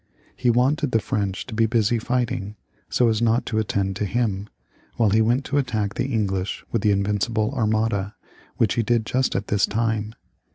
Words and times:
He 0.35 0.49
wanted 0.49 0.89
the 0.93 0.99
French 0.99 1.45
to 1.45 1.53
be 1.53 1.67
busy 1.67 1.99
fighting, 1.99 2.55
so 2.89 3.07
as 3.07 3.21
not 3.21 3.45
to 3.45 3.59
attend 3.59 3.95
to 3.97 4.05
him, 4.05 4.49
while 4.95 5.11
he 5.11 5.21
went 5.21 5.45
to 5.45 5.59
attack 5.59 5.93
the 5.93 6.07
English 6.07 6.65
with 6.71 6.81
his 6.83 6.93
Invincible 6.93 7.53
Armada, 7.53 8.15
which 8.57 8.73
he 8.73 8.81
did 8.81 9.05
just 9.05 9.35
at 9.35 9.45
this 9.49 9.67
time. 9.67 10.15